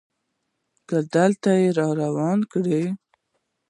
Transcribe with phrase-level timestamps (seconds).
[0.87, 2.65] که دلته يي رانه کړ